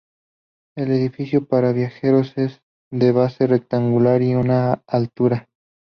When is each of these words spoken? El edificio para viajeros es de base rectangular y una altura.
El 0.75 0.89
edificio 0.89 1.45
para 1.45 1.73
viajeros 1.73 2.33
es 2.35 2.63
de 2.89 3.11
base 3.11 3.45
rectangular 3.45 4.23
y 4.23 4.33
una 4.33 4.81
altura. 4.87 5.47